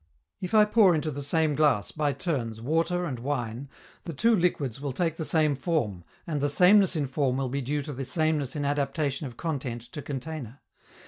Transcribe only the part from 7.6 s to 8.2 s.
due to the